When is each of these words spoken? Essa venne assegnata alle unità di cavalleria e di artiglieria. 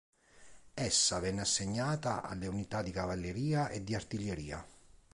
Essa 0.73 1.19
venne 1.19 1.41
assegnata 1.41 2.23
alle 2.23 2.47
unità 2.47 2.81
di 2.81 2.89
cavalleria 2.89 3.69
e 3.69 3.83
di 3.83 3.93
artiglieria. 3.93 4.65